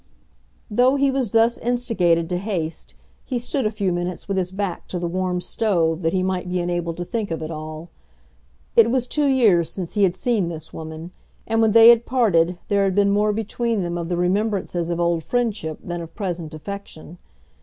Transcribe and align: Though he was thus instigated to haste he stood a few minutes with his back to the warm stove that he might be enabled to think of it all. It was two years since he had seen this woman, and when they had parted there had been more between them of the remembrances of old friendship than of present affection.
Though 0.71 0.95
he 0.95 1.11
was 1.11 1.29
thus 1.31 1.59
instigated 1.59 2.27
to 2.29 2.37
haste 2.37 2.95
he 3.23 3.37
stood 3.37 3.67
a 3.67 3.69
few 3.71 3.91
minutes 3.93 4.27
with 4.27 4.35
his 4.35 4.49
back 4.51 4.87
to 4.87 4.97
the 4.97 5.05
warm 5.07 5.39
stove 5.39 6.01
that 6.01 6.11
he 6.11 6.23
might 6.23 6.49
be 6.49 6.59
enabled 6.59 6.97
to 6.97 7.05
think 7.05 7.29
of 7.29 7.43
it 7.43 7.51
all. 7.51 7.91
It 8.75 8.89
was 8.89 9.05
two 9.05 9.27
years 9.27 9.69
since 9.69 9.93
he 9.93 10.01
had 10.01 10.15
seen 10.15 10.49
this 10.49 10.73
woman, 10.73 11.11
and 11.45 11.61
when 11.61 11.73
they 11.73 11.89
had 11.89 12.07
parted 12.07 12.57
there 12.67 12.85
had 12.85 12.95
been 12.95 13.11
more 13.11 13.31
between 13.31 13.83
them 13.83 13.95
of 13.95 14.09
the 14.09 14.17
remembrances 14.17 14.89
of 14.89 14.99
old 14.99 15.23
friendship 15.23 15.77
than 15.83 16.01
of 16.01 16.15
present 16.15 16.55
affection. 16.55 17.19